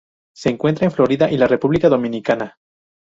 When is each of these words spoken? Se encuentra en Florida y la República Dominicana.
Se 0.35 0.49
encuentra 0.49 0.87
en 0.87 0.91
Florida 0.91 1.29
y 1.29 1.37
la 1.37 1.45
República 1.45 1.87
Dominicana. 1.87 2.57